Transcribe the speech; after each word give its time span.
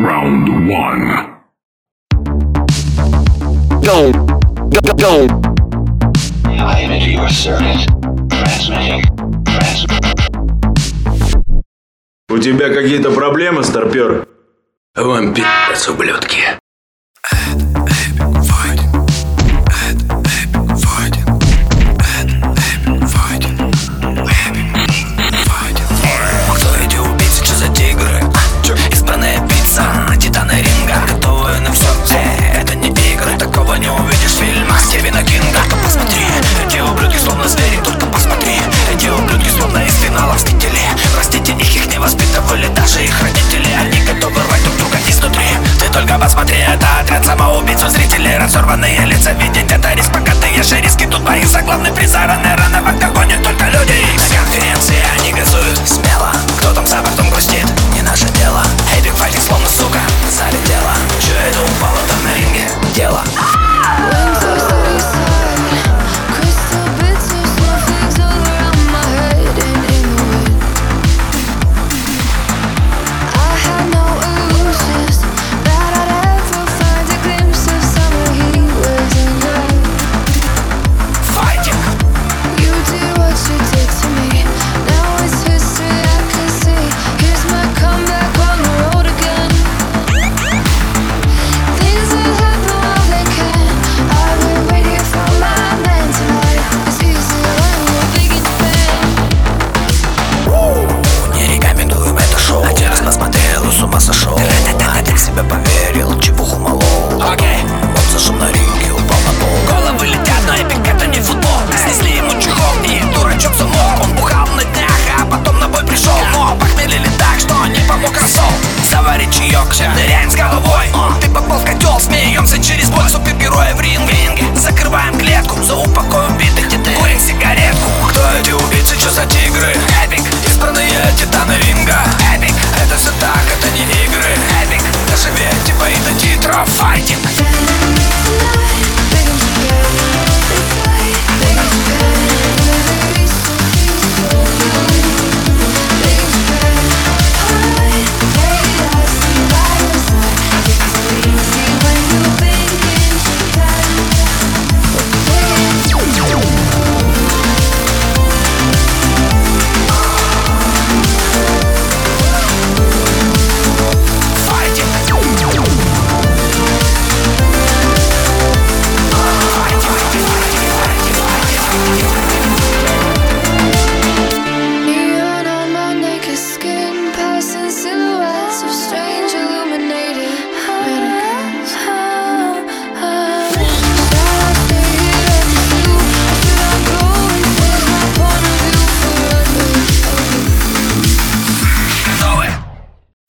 Round 0.00 0.48
one. 0.68 1.42
Go! 3.82 4.12
Go! 4.70 4.80
Go! 4.94 5.26
I 6.46 6.82
am 6.82 6.92
into 6.92 7.10
your 7.10 7.28
circuit. 7.28 7.88
Transmitting. 8.30 9.02
Trans... 9.44 9.86
У 12.30 12.38
тебя 12.38 12.68
какие-то 12.68 13.10
проблемы, 13.10 13.64
старпер? 13.64 14.28
Вам 14.94 15.34
пи***ц, 15.34 15.90
ублюдки. 15.90 16.44
сорванные 48.58 49.06
лица 49.06 49.32
Видеть 49.32 49.70
это 49.70 49.94
риск, 49.94 50.12
пока 50.12 50.32
ты 50.32 50.48
ешь 50.56 50.72
риски. 50.72 51.04
Тут 51.04 51.22
мои 51.22 51.44
заглавные 51.44 51.92
призараны 51.92 52.56
раны 52.56 52.67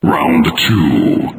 Round 0.01 0.45
two. 0.55 1.29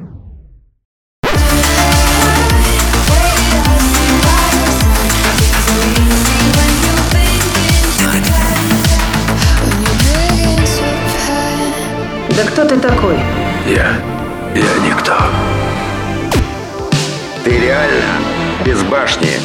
Да 12.28 12.44
кто 12.48 12.66
ты 12.66 12.78
такой? 12.78 13.19
Я. 13.66 13.97
Я 14.54 14.78
никто. 14.87 15.16
Ты 17.42 17.60
реально 17.60 18.04
без 18.66 18.82
башни. 18.82 19.41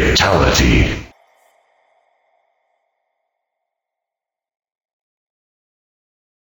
Fatality. 0.00 1.05